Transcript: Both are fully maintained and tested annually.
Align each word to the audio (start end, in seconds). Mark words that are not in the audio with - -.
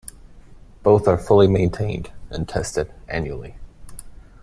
Both 0.81 1.07
are 1.07 1.15
fully 1.19 1.47
maintained 1.47 2.09
and 2.31 2.49
tested 2.49 2.91
annually. 3.07 3.57